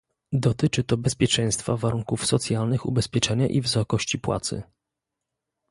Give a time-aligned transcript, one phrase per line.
[0.33, 4.63] Dotyczy to bezpieczeństwa, warunków socjalnych, ubezpieczenia i wysokości płacy